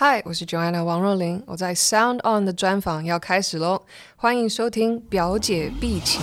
[0.00, 3.82] 嗨，我是 Joanna 王若琳，我在 Sound On 的专访要开始喽，
[4.14, 6.20] 欢迎收听表姐必请。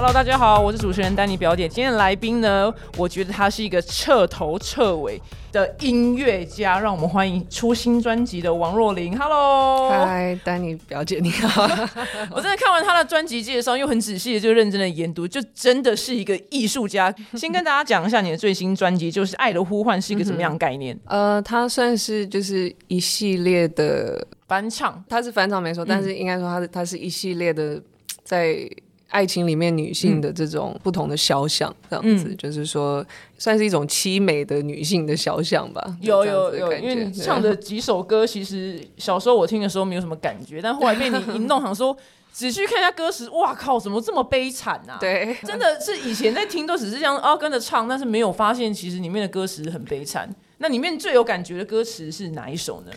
[0.00, 1.68] Hello，大家好，我是主持人丹尼表姐。
[1.68, 5.20] 今天的来宾呢，我觉得他是一个彻头彻尾
[5.50, 9.18] 的音乐家，让我们欢迎出新专辑的王若琳。
[9.18, 11.64] Hello，嗨，丹尼表姐你好。
[12.30, 17.12] 我真的看完他的专辑介绍，又很仔细的就认真的研读，就真的是一个艺术家。
[17.34, 20.96] 先跟大家讲一下你的最新专辑，就是《爱的呼唤》是一个什么样的概念？
[21.06, 27.82] 呃，它算是就是一系列的，翻唱，它是翻唱没错，但是应该说它是它是一系列的
[28.22, 28.64] 在。
[29.08, 33.04] 爱情里面女性的这种不同的肖像，这样子、就是说，
[33.38, 35.96] 算是一种凄美的女性的肖像吧。
[36.00, 41.96] 有有有，因为你唱的几首歌，其实小时候我听的时候没有什么感觉，但后来被你一弄，想说
[42.30, 44.98] 仔细看一下歌词，哇靠，怎么这么悲惨啊？
[45.00, 50.28] 对，真的是以前在听都只是这样啊跟着唱，但是没有发现其实里面的歌词很悲惨。
[50.58, 52.92] 那里面最有感觉的歌词是哪一首呢？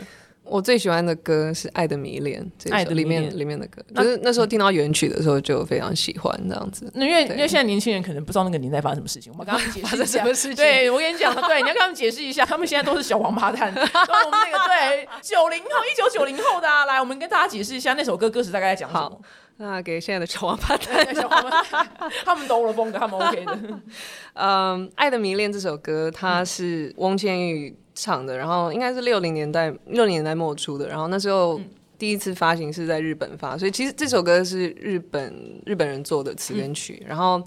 [0.51, 6.91] 我最喜欢的歌是《爱的迷恋》，这首爱的里面里面的歌，那就是那时候听到原曲的时候就非常喜欢这样子。
[6.93, 10.21] 那因为因为现在年轻人可能不知道那个年代发生什么事情，我们跟他们解释一发生什。
[10.21, 19.21] 么事情对，我跟你讲，对，你要跟他们解释一下，他们现在都是小王八蛋， 然后我们那个对九零后，一九九零后的啊，来，我们跟大家解释一下那首歌歌词大概在讲什么。
[19.57, 21.87] 那给现在的小王八蛋， 小王八蛋，
[22.25, 23.59] 他们懂我的风格，他们 OK 的。
[24.33, 31.59] 嗯，《爱的迷恋》这首歌，它是翁倩玉唱的，然后应该是六零年代六零年代末出的，然后那时候
[31.97, 37.41] 第一次发行是在日本发，所以其实这首歌是日本日本人做的词跟曲，然后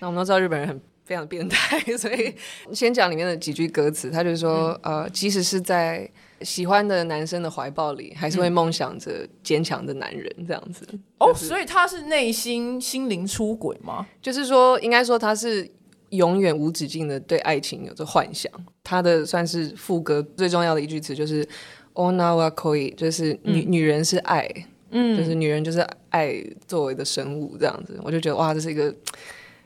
[0.00, 0.80] 那我们都知道日本人很。
[1.06, 2.34] 非常变态， 所以
[2.72, 4.10] 先讲里面的几句歌词。
[4.10, 10.84] 他就说，呃，即使是在喜欢的男生的怀抱里，还是会梦想着坚强的男人这样子。
[11.18, 14.04] 哦，所以他是内心心灵出轨吗？
[14.20, 15.70] 就是说，应该说他是
[16.16, 18.50] 永远无止境的对爱情有着幻想。
[18.82, 21.46] 他的算是副歌最重要的一句词就是
[21.94, 24.48] “ona wa koi”，就是女、女人是爱，
[24.90, 26.34] 嗯，就是女人就是爱
[26.66, 27.98] 作为的生物这样子。
[28.02, 28.94] 我就觉得哇，这是一个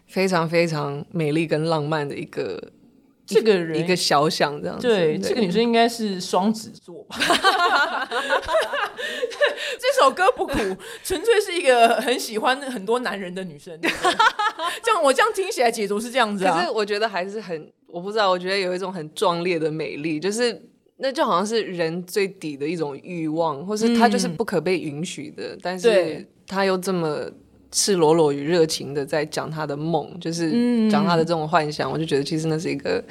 [0.06, 2.62] 非常非常美丽跟浪漫的一个
[3.34, 4.86] 这个人一个小想这样子。
[4.86, 7.16] 对，这个女生应该是双子座吧？
[9.78, 10.54] 这首歌不苦，
[11.02, 13.78] 纯粹是一个很喜欢很多男人的女生。
[14.82, 16.70] 这样我这样听起来解读是这样子啊可是。
[16.70, 20.62] 我觉得还是很，我不知道，我觉得有一种很壮烈的美丽，就是
[20.98, 27.30] 那就好像是人最底的一种欲望，或是它就是不可被允许的，但是对他又这么
[27.70, 33.02] 赤裸裸与热情的在讲他的梦，就是讲他的这种幻想，我就觉得其实那是一个。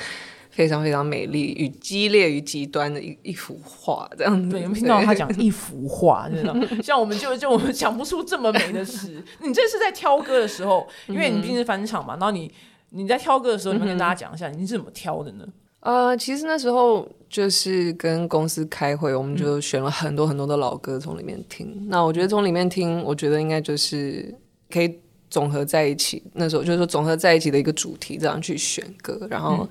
[0.51, 4.49] 非常非常美丽与激烈与极端的一一幅画，这样子。
[4.49, 6.53] 对，有没有听到他讲一幅画，真的，
[6.83, 9.23] 像我们就就我们讲不出这么美的诗。
[9.41, 12.51] 你这是在挑歌的时候，因为你毕竟是翻唱嘛，然后你
[12.89, 15.45] 你在挑歌的时候，你们跟大家讲一下你是怎么挑的呢？
[15.81, 21.87] 呃，其实那时候就是跟公司开会，我们就选了很多很多的老歌从里面听。
[21.87, 24.35] 那我觉得从里面听，我觉得应该就是
[24.69, 24.99] 可以
[25.29, 26.23] 总合在一起。
[26.33, 29.67] 那时候就是说总合在一起的一个主题，这样去选歌，然后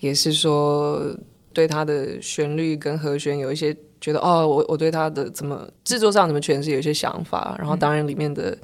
[0.00, 1.14] 也是说
[1.52, 7.56] 对它的旋律跟和弦有一些觉得哦，我我对它的怎么制作上怎么诠释有一些想法。
[7.58, 8.56] 然后当然里面的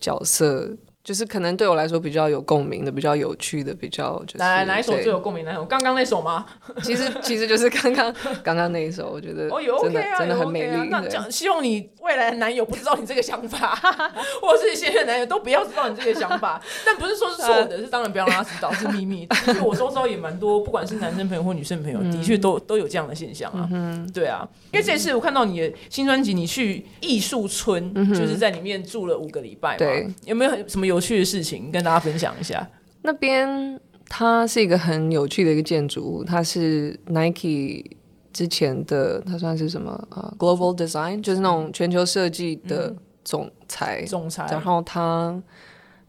[0.00, 0.70] 角色。
[1.04, 5.44] 就是可能对我来说比较有共鸣的、比较有趣的、比较就是来来，哪一首最有共鸣？
[5.44, 5.62] 哪一首？
[5.66, 6.46] 刚刚那首吗？
[6.82, 8.10] 其实其实就是刚刚
[8.42, 10.76] 刚刚那一首，我觉得哦，有真 OK 的啊，有真的很 OK 美丽。
[10.76, 13.74] 啊那对讲希望你未来的男友不知道你这个想法，
[14.40, 16.58] 或者是现任男友都不要知道你这个想法。
[16.86, 19.26] 但不是说是错的，是当然不要让他知道是秘密。
[19.26, 23.68] 的确，我周遭也蛮多，不管是男生朋友或女生朋友，的确都都有这样的现象啊。
[23.70, 30.14] 嗯对啊，因为这次我看到你的新专辑，你去艺术村，就是在里面住了五个礼拜嘛。
[30.24, 32.68] 有没有什么有趣的事情跟大家分享一下？
[33.02, 33.78] 那边
[34.08, 37.84] 它是一个很有趣的一个建筑物，它是 Nike
[38.32, 42.94] 之前的，它算是什么啊、呃 Global Design，就是那种全球设计的
[43.24, 44.04] 总裁。
[44.06, 45.42] 总裁，然后他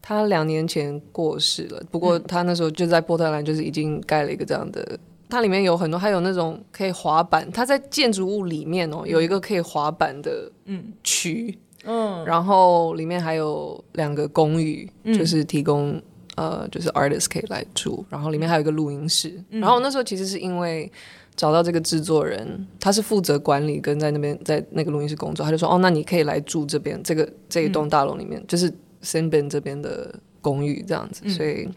[0.00, 4.98] 他两年前过世了，不过他那时候就在波特兰，就是已经盖了一个这样的。
[5.28, 7.50] 它里面有很多，还有那种可以滑板。
[7.50, 16.00] 它在建筑物里面哦，有一个可以滑板的嗯区，嗯，然后里面还有两个公寓，就是提供
[16.36, 19.42] 呃，就是 artist 可以来住，然后里面还有一个录音室。
[19.48, 20.90] 然后那时候其实是因为
[21.34, 28.66] 找到这个制作人，他是负责管理跟在那边在那个录音室工作，他就说哦，那你可以来住这边这个这一栋大楼里面，就是
[29.00, 31.68] s e n b e n 这边的公寓这样子，所以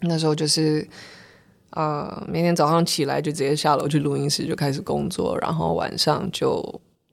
[0.00, 0.86] 那时候就是。
[1.74, 6.60] 呃，每天早上起来就直接下楼去录音室就开始工作，然后晚上就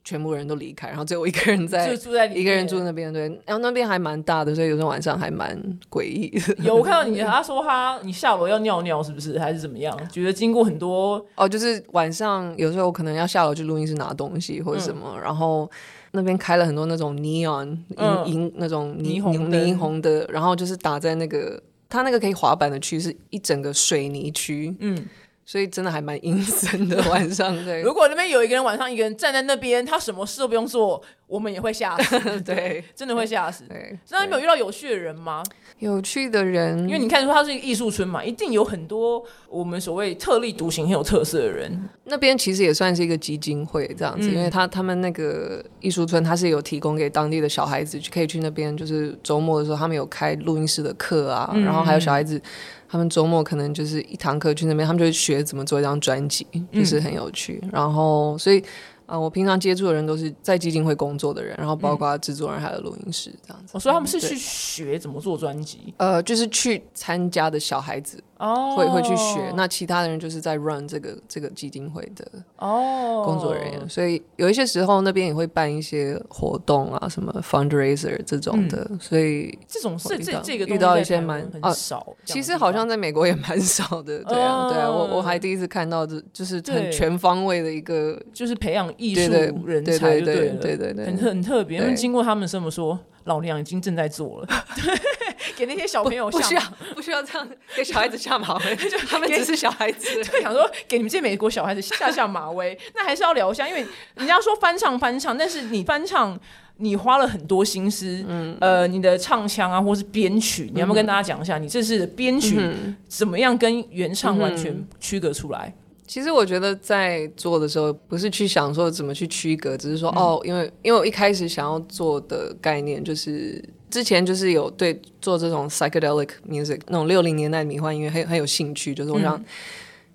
[0.07, 6.55] 全部人都离开，然后只有我一个人在就住在一个人住那边，对，然后那边还蛮大的，所以有时候晚上还蛮诡异的。
[6.63, 9.93] 有我看到你，他说他你下楼要尿尿是不是，还是怎么样？
[10.09, 15.69] 觉得经过很多哦，就是晚上有时候可能要下楼去录音室拿东西或者什么，然后
[16.11, 25.05] 那边开了很多那种 neon 嗯荧荧那种霓霓虹灯霓虹的，然后就是打在那个它那个可以滑板的区是一整个水泥区，嗯，
[25.47, 27.55] 所以真的还蛮阴森的晚上。
[27.63, 33.63] 对 如果那边有一个人晚上一个人站在那边，他什么事都不用做，我们也会吓死，对 真的会吓死。
[33.63, 35.41] 对，那你没有遇到有趣的人吗？
[35.79, 41.71] 有趣的人，因为你看说它是一个艺术村嘛，一定有很多我们所谓特立独行、很有特色的人。
[42.05, 52.41] 那边其实也算是一个基金会这样子，嗯因为他他们那个艺术村，他是有提供给当地的小孩子去可以去那边，就是周末的时候，他们有开录音室的课啊，嗯然后还有小孩子，
[52.89, 57.61] 他们周末可能就是一堂课去那边，他们就会学怎么做一张专辑，嗯就是很有趣。
[57.71, 58.63] 然后所以
[59.07, 63.71] 啊、呃我平常接触的人都是在基金会工作的人，然后包括制作人还有录音师这样子。
[63.73, 65.93] 我说他们是去学怎么做专辑？
[65.97, 72.25] 呃，就是去参加的小孩子哦会会去学，那其他的人就是在 run 这个这个基金会的
[72.57, 73.23] 哦。
[73.25, 82.15] 工作人员，所以有一些时候那边也会办一些活动啊，什么 fundraiser 这种的，所以这种我遇到是这这个遇到一些蛮少。
[82.25, 89.31] 其实好像在美国也蛮少的，对啊，对啊，我我还第一次看到这就是很全方位的一个，就是培养艺术
[89.65, 91.79] 人对才，对对对对对很很特别。
[91.79, 94.95] 因为经过他们这么说，老娘已经正在做了，对，
[95.57, 96.61] 给那些小朋友下不需要
[96.95, 103.83] 不需要这样给小孩子下马威， 就他们只是小孩子，就，想说给你们这些美国小孩子下下马威，那还是要聊一下，因为
[104.15, 106.39] 人家说翻唱翻唱，但是你翻唱。
[106.79, 112.61] 你花了很多心思，嗯，呃，你的唱腔啊，或是编曲，你要不要跟大家讲一下，你这次的编曲
[113.07, 115.73] 怎么样跟原唱完全区隔出来？
[116.07, 123.63] 其实我觉得在做的时候，不是去想说怎么去区隔，只是说、哦，因为因为我一开始想要做的概念就是。
[123.89, 129.41] 之前就是有对做这种 psychedelic music 那种六零年代迷幻音乐很很有兴趣，就是我想，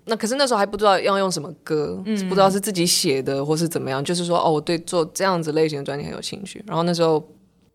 [0.05, 6.63] 那可是那时候还不知道要用什么歌，不知道是自己写的或是怎么样，就是说哦，我对做这样子类型的专辑很有兴趣。
[6.67, 7.27] 然后那时候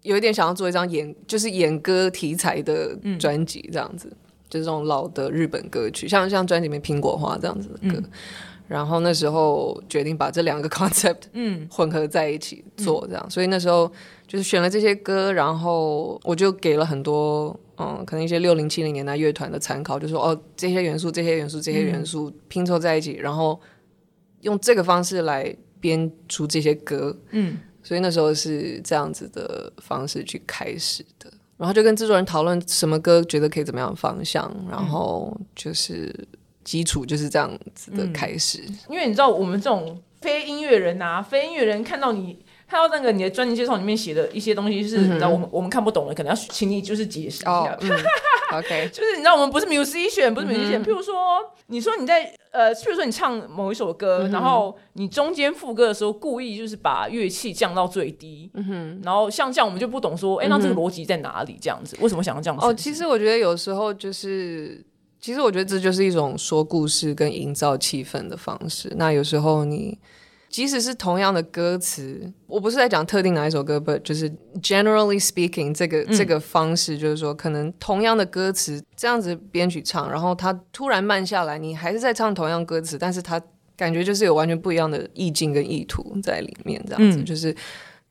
[0.03, 4.09] 有一点想要做一张演就是演歌题材的专辑，这样子，
[4.49, 8.03] 就是这种老的日本歌曲，像像专辑里面苹果花这样子的歌。
[8.67, 11.67] 然后那时候决定把这两个 concept 嗯。
[11.71, 13.91] 混合在一起做这样，所以那时候
[14.27, 23.59] 就是选了这些歌，然后我就给了很多嗯，可能一些六零七零年代乐团的参考，就说哦这些元素、这些元素、这些元素拼凑在一起，然后
[24.43, 31.33] 用这个方式来编出这些歌，嗯，所以那时候是这样子的方式去开始的。
[31.59, 36.15] 然后就跟制作人讨论什么歌觉得可以怎么样的方向，然后就是
[36.65, 38.63] 基础就是这样子的开始。
[38.89, 42.39] 因为你知道我们这种非音乐人啊，非音乐人看到你
[42.69, 47.91] 看到那个你的专辑介绍里面写的一些东西，是你知道我们我们看不懂的，可能要请你就是解释一下。，哦嗯
[48.53, 51.15] ，OK， 就是你知道我们不是 musician，不是嗯 musician、譬如说，
[51.71, 61.59] 你说你在呃，譬如说你唱某一首歌，嗯然后你中间副歌的时候故意就是把乐器降到最低，嗯然后像这样我们就不懂说，哎、那这个逻辑在哪里？
[61.61, 62.59] 这样子，为什么想要这样？
[62.61, 64.83] 哦，其实我觉得有时候就是，
[65.21, 68.91] 其实我觉得这就是一种说故事跟营造气氛的方式。
[68.97, 69.99] 那有时候你
[70.49, 74.31] 即使是同样的歌词，我不是在讲特定哪一首歌，but 就是
[74.63, 83.41] generally speaking，这个、这个方式就是说，可能同样的歌词这样子编曲唱，然后它突然慢下来，你还是在唱同样歌词，但是它
[83.77, 87.25] 感觉就是有完全不一样的意境跟意图在里面，这样子、嗯。
[87.25, 87.55] 就是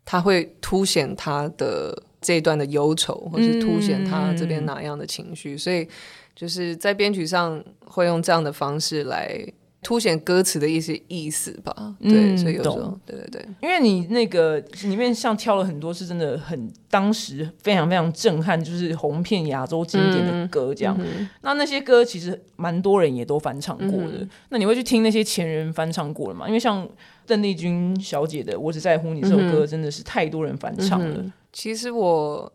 [0.05, 5.87] 它会凸显它的这一段的忧愁，或是凸显他这边哪样的情绪，所以
[6.35, 9.39] 就是在编曲上会用这样的方式来
[9.87, 11.95] 凸显歌词的一些意思吧。
[12.01, 20.99] 对，嗯所以有时候，对对对，因为你那个里面像挑了很多是真的很当时非常非常震撼，就是红遍亚洲经典的歌这样。
[21.39, 24.27] 那那些歌其实蛮多人也都翻唱过的。
[24.49, 26.45] 那你会去听那些前人翻唱过了吗？
[26.49, 26.85] 因为像
[27.25, 31.23] 邓丽君小姐的《我只在乎你》这首歌，真的是太多人翻唱了。
[31.53, 32.51] 其实我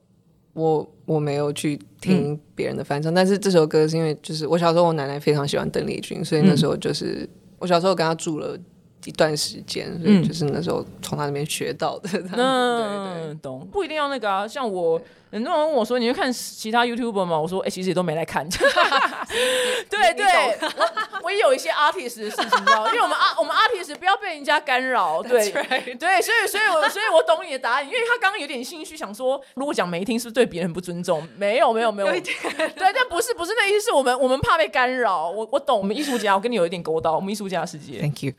[0.52, 7.28] 我我没有去听别人的翻唱，但是这首歌是因为就是我小时候我奶奶非常喜欢邓丽君，所以那时候就是、
[7.58, 8.58] 我小时候跟她住了。
[9.04, 12.08] 一段时间，所以就是那时候从她那边学到的。
[12.08, 14.46] 这样对对，嗯，懂，不一定要那个啊。
[14.46, 15.02] 像我，
[15.32, 18.46] 很多人问我说：“你会看其他 YouTuber 吗？”我说：“哎、其实也都没来看。
[19.88, 20.26] ”对对，
[20.60, 20.92] 我
[21.24, 31.26] 我也有一些 artist 的事情，你知道，因为我们 art 我们 artist 不要被人家干扰，对 right 对，所以所以我 所以我懂你的答案，因为他刚刚有点心虚，想说如果讲没听是不是对别人不尊重？
[31.38, 35.30] 没有没有没有，有对，但不是不是那意思，是我们我们怕被干扰。
[35.30, 37.98] 我我懂，我们艺术家，我跟你有一点勾到，我们艺术家的世界。
[38.00, 38.32] Thank you。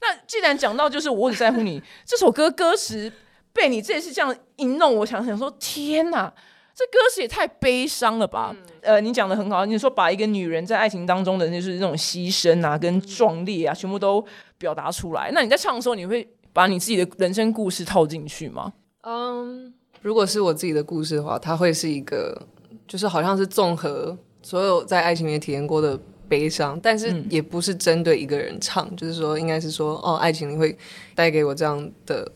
[0.00, 3.12] 那既然讲到就是我只在乎你这首歌歌词
[3.52, 6.32] 被你这次这样一弄，我想想说，天哪！
[6.72, 8.56] 这歌词也太悲伤了吧？
[8.80, 14.24] 呃，你讲的很好，你说把一个女人在爱情当中的就是那种牺牲啊、跟壮烈啊，全部都
[14.56, 15.30] 表达出来。
[15.34, 18.72] 那你在唱的时候，你会把你自己的人生故事套进去吗？
[19.02, 22.46] 嗯，如果是我自己的故事的话，它会是一个，
[22.86, 30.74] 就是好像是综合所有在爱情里面体验过的悲伤，但是也不是针对一个人唱，就是说，应该是说，哦，爱情里会
[31.14, 32.30] 带给我这样的，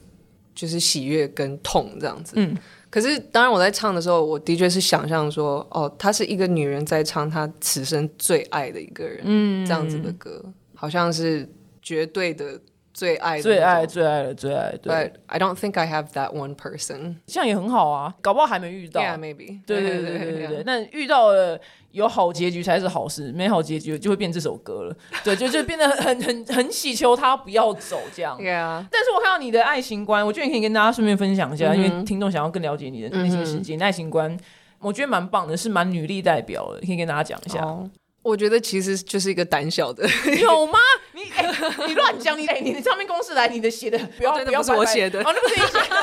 [0.55, 2.35] 就是喜悦跟痛这样子。
[2.37, 2.57] 嗯。
[2.91, 10.41] 可是，当然我在唱的时候，我的确是想象说，哦，她是一个女人在唱她此生最爱的一个人，嗯，这样子的歌，
[10.75, 11.49] 好像是
[11.83, 12.61] 绝对的
[12.95, 14.73] 最爱、最爱、最爱的最爱。
[14.83, 17.17] But I don't think I have that one person。
[17.27, 19.03] 这样也很好啊，搞不好还没遇到。
[19.03, 19.61] Yeah, maybe。
[19.67, 20.63] 对对对对对对。
[20.65, 21.61] 那遇到了。
[21.95, 24.97] 有好结局才是好事，没好结局就会变这首歌了。
[25.23, 28.37] 对，就就变得很很很祈求他不要走这样。
[28.37, 34.37] 但是我看到你的爱情观，我觉得你可以跟大家顺便分享一下，因为听众想要更了解你的内心世界、爱情观，
[34.81, 37.65] 我觉得蛮棒的，是蛮女力代表的，可以跟大家讲一下。
[38.25, 40.09] 我觉得其实就是一个胆小的，
[40.41, 40.79] 有吗？
[41.13, 41.47] 你哎，
[41.87, 42.37] 你乱讲！
[42.41, 45.97] 你哎，你的唱片公司来，你的写的不要不要是我写的，哦，那不是你写的，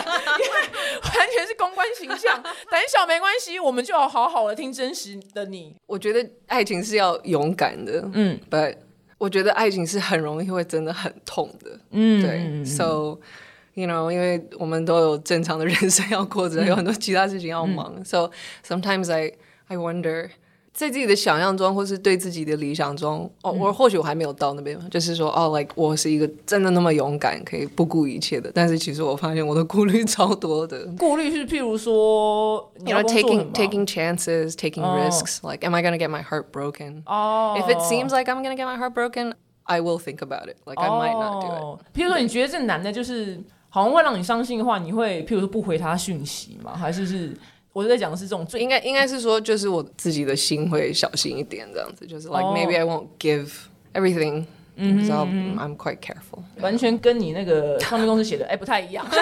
[1.17, 2.41] 完全是公关形象。
[2.69, 5.75] 胆小没关系，我们就要好好的听真实的你。
[5.87, 8.77] 我觉得爱情是要勇敢的，嗯，But
[9.17, 12.63] 我觉得爱情是很容易会真的很痛的，嗯，对。
[12.63, 13.19] So
[13.73, 18.05] you know，因为我们都有正常的人生要过着，有很多其他事情要忙。
[18.05, 18.29] So
[18.63, 19.33] sometimes I
[19.67, 20.29] I wonder。
[20.73, 28.49] 在自己的想象中，或是对自己的理想中，哦，我或许我还没有到那边，就是说，哦，like 我是一个真的那么勇敢，可以不顾一切的。
[28.55, 30.87] 但是其实我发现我的顾虑超多的。
[30.97, 35.39] 顾虑是譬如说，you know taking taking chances, taking risks.
[35.47, 37.03] Like, am I gonna get my heart broken?
[37.05, 37.59] Oh.
[37.59, 39.33] If it seems like I'm gonna get my heart broken,
[39.65, 40.55] I will think about it.
[40.65, 41.81] Like, I might not do it.
[41.93, 46.73] 譬如说，你觉得这男的就是好像会让你伤心的话，你会譬如说不回他讯息吗？
[46.73, 47.37] 还是是？
[47.73, 53.49] 我在讲的是这种最应该应该是说，就是我自己的心会小心一点，这样子就是 like maybe I won't give
[53.93, 55.07] everything，嗯
[55.57, 59.19] ，I'm quite careful，完全跟你那个唱片公司写的哎不太一样， 因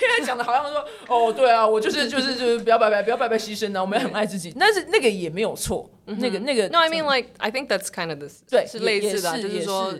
[0.00, 9.94] 为讲的好像说哦对啊，我就是就是就是不要白白不要白白牺牲的，我们也很爱自己，但是那个也没有错，那个那个，No I mean like I think that's kind of this，对，是类似的，就是说。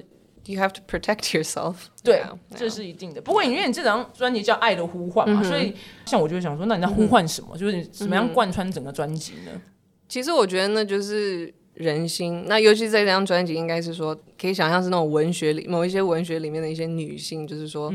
[0.47, 1.75] You have to protect yourself。
[2.03, 2.23] 对，
[2.57, 3.21] 这是一定的。
[3.21, 5.75] 不过，因为你这张专辑叫《爱的呼唤》嘛，所以
[6.07, 7.57] 像我就会想说，那你在呼唤什么？
[7.57, 9.61] 就是怎么样贯穿整个专辑呢？
[10.09, 12.45] 其实我觉得那就是人心。
[12.47, 17.93] 那尤其在这张专辑，应该是说可以想象是那种文学里某一些文学里面的一些女性，就是说。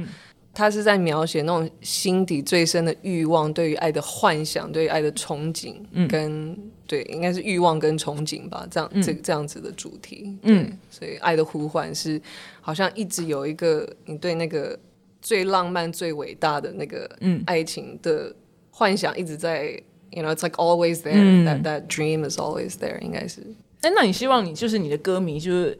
[0.57, 5.75] 他是在描写那种心底最深的欲望，对于爱的幻想，对于爱的憧憬，
[6.07, 10.37] 跟对，应该是欲望跟憧憬吧，这样这这样子的主题。
[10.43, 12.21] 嗯，所以爱的呼唤是
[12.61, 14.77] 好像一直有一个你对那个
[15.21, 17.09] 最浪漫、最伟大的那个
[17.45, 18.33] 爱情的
[18.71, 19.71] 幻想一直在
[20.11, 23.41] ，you know，it's like always there，that that dream is always there，应该是。
[23.81, 25.77] 哎，那你希望你就是你的歌迷，就是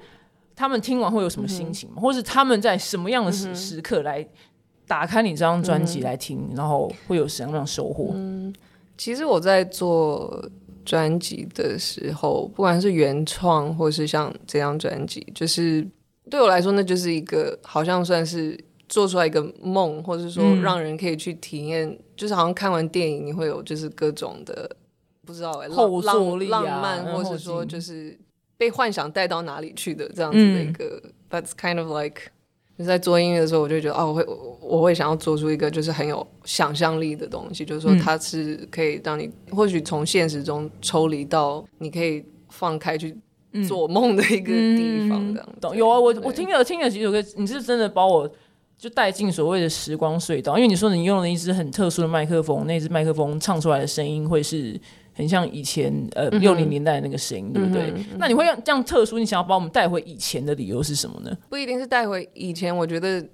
[0.56, 2.02] 他们听完会有什么心情吗？
[2.02, 4.28] 或是他们在什么样的时时刻来？
[4.88, 8.12] 打开你这张专辑来听，然后会有什么样的收获？
[8.14, 8.54] 嗯，
[8.96, 10.48] 其实我在做
[10.86, 15.86] 专辑的时候，不管是原创或是像这张专辑，就是
[16.30, 24.70] 对我来说，那就是一个好像算是做出来一个梦，或者说让人可以去体验，就是好像看完电影，你会有就是各种的
[25.26, 28.18] 不知道哎，浪浪漫，或者说就是
[28.56, 32.32] 被幻想带到哪里去的这样子的一个，That's kind of like。
[32.78, 34.26] 就在做音乐的时候，我就觉得哦，我会
[34.62, 43.16] 我会想要做出一个就是很有想象力的东西，就是说它是可以让你或许从现实中抽离到你可以放开去
[43.68, 45.34] 做梦的一个地方。
[45.34, 48.30] 这样懂有啊，我我听了听了几首歌，你是真的把我
[48.78, 54.80] 就带进所谓的时光隧道，因为你说你用了一支很特殊的麦克风，那支麦克风唱出来的声音会是。
[55.18, 57.94] 很像以前呃六零年代那个声音，对不对？
[58.18, 61.36] 那你会用这样特殊，你想要把我们带回以前的理由是什么呢？
[61.48, 63.26] 不一定是带回以前，我觉得，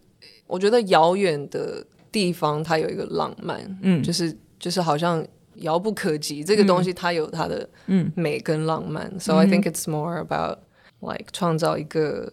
[0.45, 9.11] 我觉得遥远的地方它有一个浪漫，嗯，就是就是好像遥不可及，这个东西它有它的嗯美跟浪漫。
[9.19, 10.59] So I think it's more about
[10.99, 12.31] like 创造一个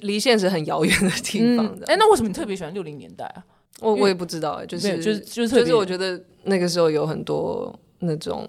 [0.00, 1.66] 离现实很遥远的地方。
[1.86, 3.42] 哎，那为什么你特别喜欢六零年代啊？
[3.80, 8.46] 我我也不知道，哎，就是就是就是就是我觉得那个时候有很多那种。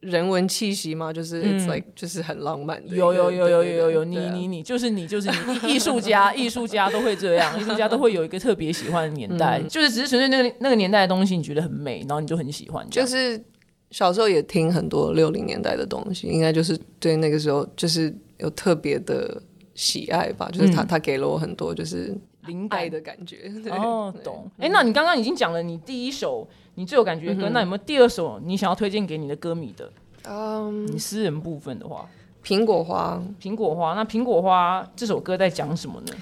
[0.00, 2.94] 人文气息嘛，就是 it's like 就是很浪漫的。
[2.94, 5.28] 有有有有有有有，你你你就是你 就是
[5.64, 12.88] 你，艺术家艺术家都会这样， 艺术家都会有一个特别喜欢的年代，就是只是纯粹那个那个年代的东西，你觉得很美，然后你就很喜欢。
[12.88, 13.42] 就是
[13.90, 19.42] 小时候也听很多六零年代的东西，应该就是对那个时候就是有特别的
[19.74, 23.52] 喜爱吧，就是他、他给了我很多就是灵感的感觉。
[23.64, 24.48] 对哦， 懂。
[24.58, 26.48] 哎、那你刚刚已经讲了你第一首
[26.78, 29.90] 你最有感觉的歌，那有没有第二首你想要推荐给你的歌迷的？
[30.22, 32.08] 嗯，你私人部分的话，
[32.44, 36.12] 苹果花，苹果花，那苹果花这首歌在讲什么呢？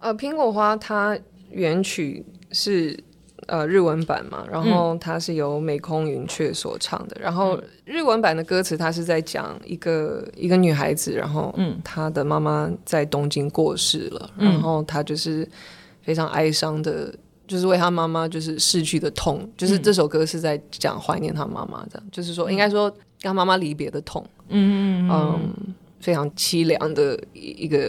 [0.00, 1.16] 呃，苹果花它
[1.48, 2.98] 原曲是
[3.46, 15.48] 呃日文版嘛，然后它是由美空云雀所唱的，然后日文版的歌词它是在讲一个一个女孩子，然后嗯她的妈妈在东京过世了，嗯然后她就是
[16.02, 17.14] 非常哀伤的。
[17.50, 19.82] 就是为他妈妈就是逝去的痛，就是嗯。
[19.82, 27.88] 这首歌是在讲怀念他妈妈，这样就是说应该说跟他妈妈离别的痛，嗯嗯嗯，非常凄凉的一一个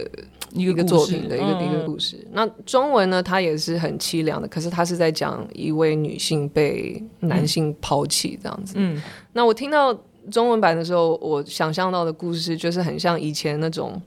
[0.52, 2.26] 一一个作品的一个、嗯一个故事。
[2.32, 8.74] 那中文呢，它也是很凄凉的，可是它是在讲一位女性被男性抛弃这样子。
[8.76, 9.00] 嗯。
[9.32, 9.96] 那我听到
[10.28, 14.02] 中文版的时候，我想象到的故事就是很像以前那种，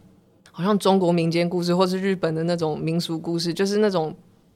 [0.51, 4.13] 好像中国民间故事，或是日本的那种民俗故事，就是那种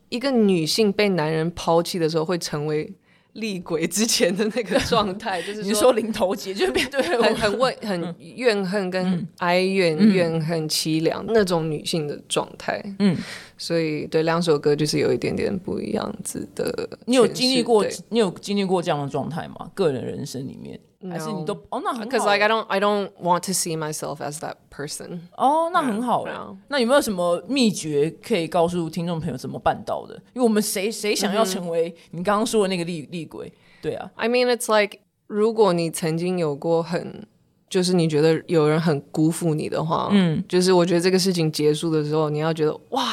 [0.10, 2.92] 一个女性被男人抛弃的时候会成为
[3.34, 12.84] 厉鬼之前的那个状态， 就是你说零头节就面对很很为很怨恨跟哀怨、怨恨、凄凉那种女性的状态。
[12.98, 13.16] 嗯，
[13.56, 16.90] 所以对两首歌就是有一点点不一样子的。
[17.06, 19.70] 你有经历过，你有经历过这样的状态吗？
[19.76, 25.20] 个人人生里面，还是你都哦，那很好 Because like I don't I don't want to see myself as that person。
[25.38, 30.16] 哦，那很好哎、对啊那有没有什么秘诀可以告诉听众朋友怎么办到的？
[30.34, 33.52] 因为我们谁谁想要成为你刚刚说的那个厉厉鬼？
[33.82, 37.28] 对啊，I mean it's like 如果你曾经有过很。
[37.70, 43.04] 就是你觉得有人很辜负你的话，嗯，就是我觉得这个事情结束的时候，你要觉得哇，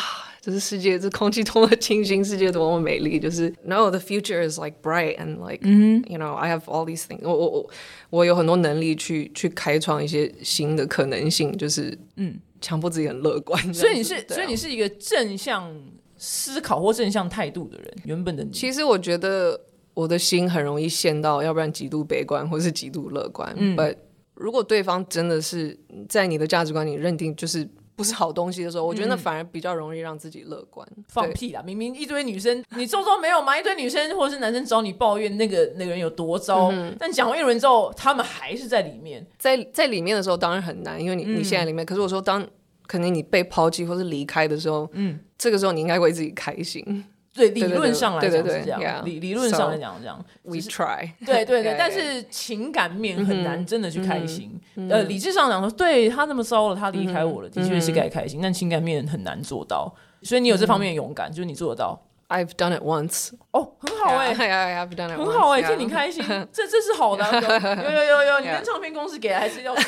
[0.46, 3.18] 这是世界，这空气多么清新，世界多么美丽。
[3.18, 7.36] 就是 No, the future is like bright and like、you know I have all these things 我。
[7.36, 7.70] 我我
[8.10, 13.74] 我有很多能力去去开创一些新的可能性，就是嗯，强迫自己很乐观。
[13.74, 15.68] 所以你是，所以你是一个正向
[16.16, 17.92] 思考或正向态度的人。
[18.04, 19.60] 原本的你，其实我觉得
[19.94, 23.52] 我的心很容易陷到，要不然极度悲观，或是极度乐观。
[23.58, 23.96] 嗯，But
[24.34, 25.76] 如果对方真的是
[26.08, 30.86] 在你的价值观里认定就是不是好东西的时候，我觉得那反而比较容易让自己乐观。
[30.94, 31.62] 对放屁啦！
[31.62, 33.58] 明明一堆女生，你周遭没有吗？
[33.58, 39.26] 一堆女生或者是男生找你抱怨那个那个人有多糟，但讲完一轮之后，他们还是在里面。
[39.38, 42.46] 在在里面的时候当然很难，因为你、你现在里面，可是我说当
[42.86, 47.04] 可能你被抛弃或是离开的时候，嗯，这个时候你应该为自己开心。
[47.36, 50.24] 对，理论上来讲是这样理理论上来讲这样。
[50.42, 54.58] We try，对对对 但是情感面很难真的去开心。
[54.90, 59.94] 呃，理智上讲说，对他那么糟了，他离开我了，的确是该开心，但情感面很难做到。
[60.22, 62.02] 所以你有这方面的勇敢，就是你做得到。
[62.28, 63.30] I've done it once。
[63.52, 67.32] 哦，很好哎、 done it 很好哎、替你开心， 这这是好的啊。
[67.38, 69.86] 有有有有，你跟唱片公司给的还是要是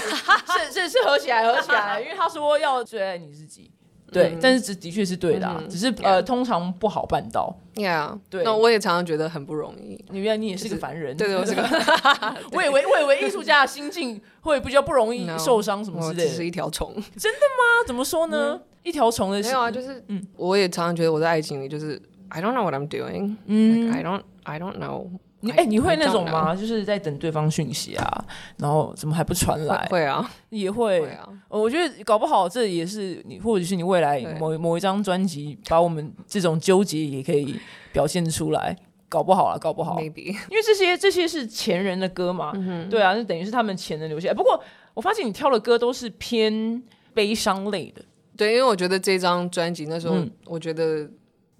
[0.72, 3.72] 是是合起来合起来，因为他说要最爱你自己。
[4.10, 7.54] 对，但是这的确是对的、啊，只是呃，通常不好办到。
[7.74, 10.02] Yeah，对那我也常常觉得很不容易。
[10.10, 11.62] 你原来你也是个凡人，对对，我是个
[12.52, 16.30] 我以为我以为艺术家的心境会比较不容易 受伤什么我之类的。
[16.30, 16.92] 只是一条虫。
[17.16, 18.60] 真的吗怎么说呢？
[18.82, 25.06] 一条虫的没有啊，就是嗯，我也常常觉得我在爱情里就是 I don't know what I'm doing，嗯，I don't I don't know
[25.40, 26.54] 你哎、你会那种吗？
[26.54, 28.24] 就是在等对方讯息啊，
[28.58, 29.86] 然后怎么还不传来？
[29.90, 31.08] 会啊， 也会
[31.48, 37.58] 我觉得搞不好这也是你，或者是你未来某某一张专辑，把我们这种纠结也可以
[37.92, 38.76] 表现出来。
[39.10, 42.52] 搞不好啊，搞不好，maybe 因为这些这些是前人的歌嘛，
[42.90, 44.34] 对啊，就等于是他们前人留下来。
[44.34, 46.82] 不过我发现你挑的歌都是偏
[47.14, 48.02] 悲伤类的，
[48.36, 51.08] 对，因为我觉得这张专辑那时候嗯，我觉得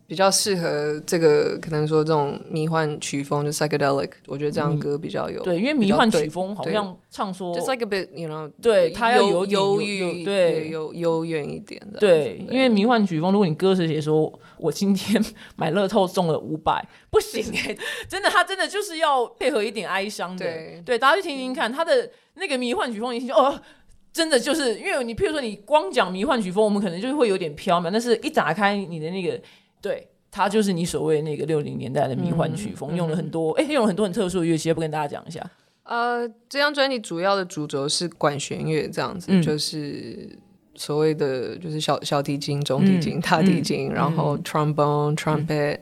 [0.08, 15.22] 比较适合这个，可能说这种迷幻曲风，就 psychedelic，我觉得这样歌比较有，对，因为迷幻曲风好像唱说，just like a bit know，对它要有忧郁，对有幽怨一点的，对，因为迷幻曲风，如果你歌词写说我今天
[15.56, 17.76] 买乐透中了五百，不行哎、
[18.08, 20.46] 真的，他真的就是要配合一点哀伤的，
[20.86, 23.60] 对大家去听听看他的那个迷幻曲风，一听就哦。
[24.10, 29.40] 真的就是因为你，譬如说你光讲迷幻曲风，我们可能就会有点飘渺，但是一打开你的那个，
[29.80, 35.44] 对，它就是你所谓那个六零年代的迷幻曲风，用了很多，哎、用了很多很特殊的乐器，要不跟大家讲一下？
[35.84, 39.40] 呃，这张专辑主要的主轴是管弦乐，这样子，嗯。
[39.42, 40.38] 就是
[40.74, 45.78] 所谓的就是小小提琴、中提琴、嗯大提琴，然后 trombone、trumpet，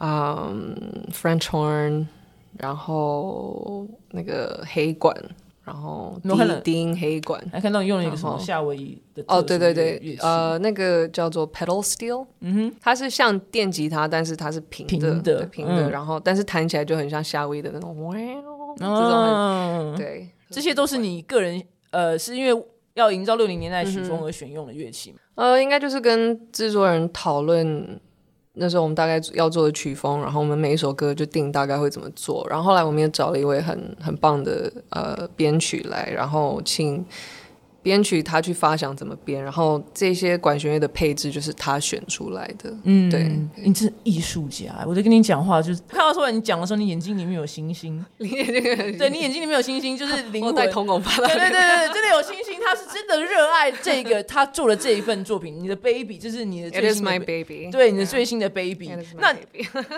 [0.00, 0.76] 嗯
[1.12, 2.06] ，French horn，
[2.58, 5.16] 然后那个黑管，
[5.64, 7.42] 然后有没有看到低低音黑管。
[7.52, 15.90] 还看到用了一个什么夏威夷的哦，对对对，呃，那个叫做 pedal steel，嗯哼，它是像电吉他，但是它是平的，平的对平的，嗯。
[15.90, 18.14] 然后但是弹起来就很像夏威夷的那种，哇，
[18.76, 25.18] 这种对，这些都是你个人呃，是因为要营造六零年代曲风而选用的乐器吗？
[25.34, 28.00] 呃，应该就是跟制作人讨论
[28.54, 37.04] 那时候我们大概要做的曲风，然后我们每一首歌就定大概会怎么做，然后后来我们也找了一位很很棒的呃编曲来，然后请。
[37.82, 42.72] 编曲他去发想怎么编，然后这些管弦乐的配置就是他选出来的。
[42.84, 51.28] 嗯，对，你是艺术家，我在跟你讲话，就是看到说你讲的时候，你眼睛里面有星星， 你眼睛对你眼睛里面有星星，就是灵魂在瞳孔发亮。
[51.28, 55.58] 对对对对，真的有星星，他是真的热爱这个，他做了这一份作品。
[55.58, 58.92] 你的 baby 就是你的最新的 baby，对，你的最新的 baby。
[59.18, 59.34] 那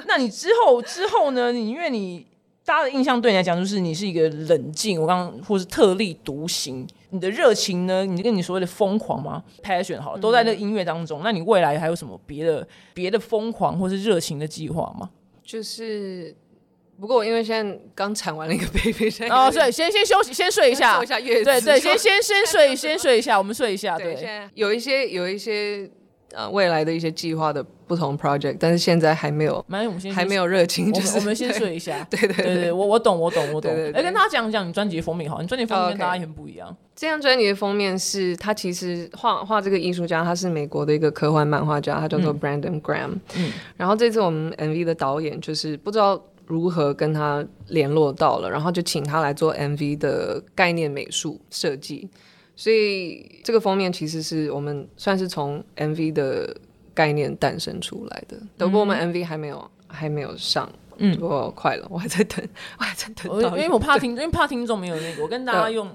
[0.07, 1.53] 那你之后之后呢？
[1.53, 2.27] 你因为你。
[2.67, 6.89] 大家的印象对你来讲就是你是一个冷静，我刚刚或是特立独行。
[7.15, 8.05] 你的热情呢？
[8.05, 11.21] 你跟你所谓的疯狂吗？Passion 好，都在那音乐当中。
[11.23, 15.09] 那你未来还有什么别的别的疯狂或是热情的计划吗？
[15.45, 16.35] 就是，
[16.99, 23.97] 不过因为现在刚产完了一个 baby，哦，对，先先休息，先睡一下，做一下月子，对对，先先先睡，先睡一下，我们睡一下。
[23.97, 25.89] 对，现在有一些有一些。
[26.35, 32.05] 呃，未来的一些计划的不同 project，但是现在还没有，蛮我们先还没有热情，就是我们先睡一下。
[32.11, 33.71] 对对对对，我我懂我懂我懂。
[33.71, 36.77] 哎，跟大家讲讲你专辑封面好，你专辑封面跟大家很不一样。
[36.97, 43.19] 这张专辑的封面是他其实画画这个艺术家，他是美国的一个科幻漫画家，他叫做 Brandon Graham。
[43.37, 43.53] 嗯。
[43.77, 52.09] 然后这次我们 MV 的导演就是不知道如何跟他联络到了，然后就请他来做 MV 的概念美术设计。
[52.57, 56.57] 所以这个封面其实是我们算是从 MV 的
[56.95, 62.47] 概念诞生出来的，不过我们 MV 还没有还没有上，嗯，不过快了，我还在等，
[62.79, 63.33] 我还在等。
[63.57, 65.89] 因为我怕听，因为怕听众没有那个，我跟大家用，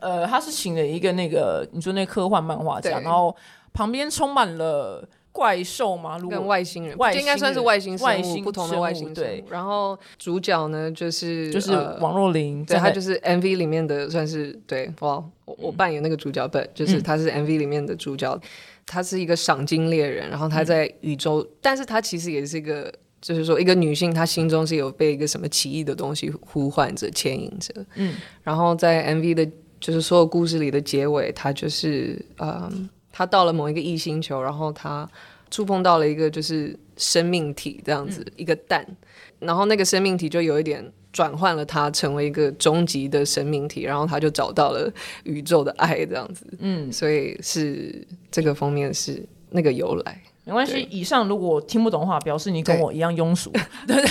[0.00, 3.34] 呃，他是请了一个那个你说那科幻漫画家，然后
[3.72, 5.08] 旁边充满了。
[5.38, 6.18] 怪兽吗？
[6.28, 9.44] 跟外星人，应该算是外星生物，不同的外星对。
[9.48, 11.70] 然后主角呢，就是就是
[12.00, 18.36] 王若琳，对，他就是 MV 里面的算是对哇，我我扮演那个主角，不就是他是 MV 里面的主角，
[18.84, 29.48] 他是一个赏金猎人，然后他在宇宙，但是他其实也是一个，就是说一个女性，她心中是有被一个什么奇异的东西呼唤着、牵引着，嗯，然后在 MV 的，
[29.78, 32.88] 就是所有故事里的结尾，她就是嗯。
[33.18, 35.08] 他到了某一个异星球，然后他
[35.50, 38.86] 触碰到了一个就是生命体这样子一个蛋，
[39.40, 44.88] 然后那个生命体就有一点转换了他成为一个终极的生命体，然后他就找到了
[45.24, 50.22] 宇宙的爱这样子，嗯，所以是这个封面是那个由来。
[50.48, 53.50] 没关系，以上如果听不懂的话，表示你跟我一样庸俗，
[53.86, 54.08] 对不对？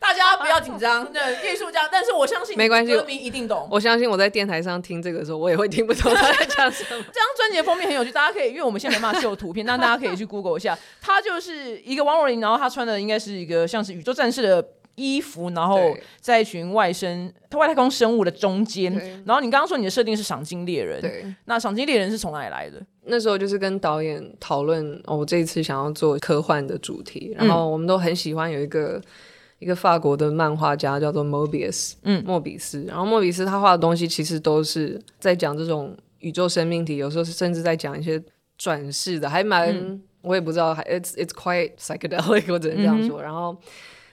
[0.00, 1.22] 大家不要紧张， 对
[1.52, 3.68] 艺术家，但是我相信没关系，歌迷一定懂。
[3.70, 6.90] 我相信我在电台上听这个的时候，我也会听不懂他在讲什么。
[6.90, 14.66] 这 张专辑的封面很有趣，大家可以，因为我们现在没办法秀图片，但大家可以去 Google 一下，他就是一个王若琳，然后他穿的应该是一个像是宇宙战士的。
[14.94, 18.92] 衣服，然后在一群外生、外太空生物的中间。
[19.24, 21.34] 然后你刚刚说你的设定是赏金猎人，对。
[21.46, 22.80] 那赏金猎人是从哪里来的？
[23.04, 27.34] 那时候就是跟导演讨论，哦，我这一次想要做科幻的主题。
[27.36, 29.00] 然后我们都很喜欢有一个
[29.58, 32.84] 一个法国的漫画家叫做 Mobius，嗯，莫比斯。
[32.84, 38.22] 然后莫比斯他画的东西其实都是在讲这种宇宙生命体，有时候是甚至在讲一些
[38.58, 43.22] 转世的，还蛮我也不知道，还 it's it's quite psychedelic，我只能这样说。
[43.22, 43.56] 然后。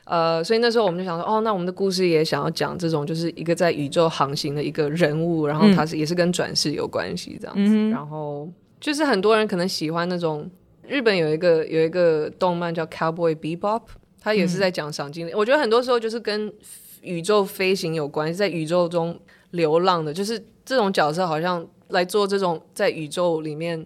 [0.10, 7.90] 呃，所以那时候我们就想说，哦，那我们的故事也想要讲这种，就是一个在宇宙航行的一个人物，然后他是也是跟转世有关系这样子。
[7.92, 10.50] 然后就是很多人可能喜欢那种
[10.88, 13.82] 日本有一个有一个动漫叫《Cowboy Bebop》，
[14.20, 15.30] 他也是在讲赏金。
[15.36, 16.52] 我觉得很多时候就是跟
[17.04, 19.16] 宇宙飞行有关系，在宇宙中
[19.52, 23.86] 流浪的，就是这种角色好像来做这种在宇宙里面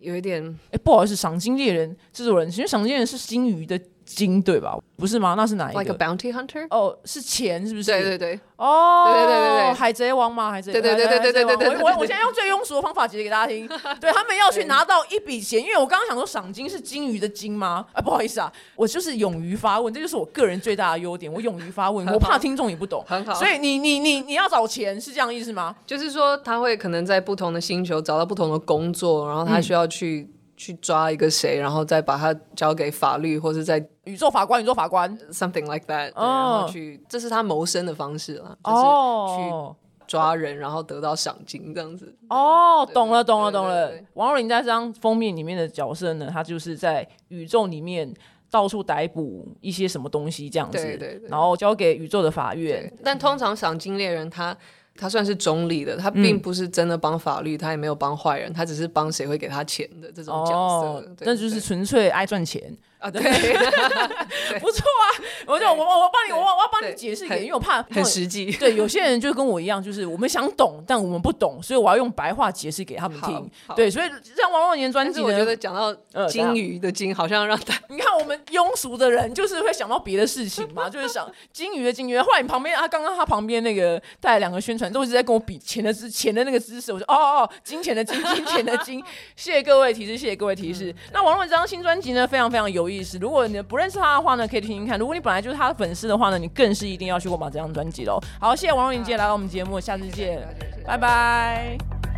[0.00, 3.80] 有一点，哎，不好意思，赏金猎人制作人，其实赏金猎人是金鱼的。
[4.04, 4.76] 金对吧？
[4.96, 5.34] 不是吗？
[5.36, 6.66] 那是哪一个？Like a bounty hunter？
[6.70, 7.90] 哦，是钱是不是？
[7.90, 8.40] 对对对。
[8.56, 10.50] 哦，对对对对对，海贼王吗？
[10.52, 10.70] 海贼？
[10.72, 11.68] 对对对对对对对。
[11.82, 13.66] 我我现在用最庸俗的方法解释给大家听。
[14.00, 17.84] 对他们要去拿到一笔钱，因为我刚刚想说赏金是金鱼的金吗？
[17.92, 21.32] 啊，不好意思啊，我就是勇于发问，这就是我个人最大的优点。
[21.32, 23.04] 我勇于发问，我怕听众也不懂。
[23.08, 23.34] 很好。
[23.34, 25.74] 所以你你你你要找钱是这样意思吗？
[25.84, 30.30] 就是说他会可能在不同的星球找到不同的工作，然后他需要去。
[30.56, 38.82] 去抓一个谁，然后再把他交给法律，或者在宇宙法官、宇宙法官，something like that，然后去，这是他谋生的方式了，就是
[39.36, 42.14] 去抓人，然后得到赏金这样子。
[42.28, 43.92] 哦，懂了，懂了，懂了。
[44.14, 48.12] 王若琳在这张封面里面的角色呢，他就是在宇宙里面
[48.50, 52.92] 到处逮捕一些什么东西这样子，对对，然后交给宇宙的法院。
[53.02, 54.56] 但通常赏金猎人他。
[54.96, 61.14] 他算是中立的，他并不是真的帮法律，他也没有帮坏人，他只是帮谁会给他钱的这种角色。
[61.20, 62.76] 那就是纯粹爱赚钱。
[63.02, 63.20] 啊，对，
[64.60, 65.04] 不错啊。
[65.46, 68.52] 我就我我我帮你，我我要帮你解释一点，因为我怕很实际。
[68.52, 82.16] 对，有些人就跟我一样，就是我们想懂，但我们不懂，所以我要用白话解释给他们听对，所以像王若年专辑我觉得讲到呃金鱼的金，好像让大 你看我们庸俗的人，就是会想到别的事情嘛，就是想金鱼的金鱼。
[82.18, 86.92] 后来你旁边啊，刚刚他旁边那个带两个宣传，都一直在跟我比钱的姿钱的那个姿势。
[86.92, 89.02] 我说哦哦，金钱的金，金钱的金。
[89.34, 90.94] 谢谢各位提示，谢谢各位提示。
[91.12, 93.18] 那王若这张新专辑呢，非常非常有意思。
[93.18, 98.20] 如果你不认识他的话呢，可以听听看；如果你本来就是他的粉丝的话呢，你更是一定要去购买这张专辑喽。
[98.40, 100.40] 好，谢谢王若琳今天来到我们节目，下次见，
[100.84, 102.11] 拜拜。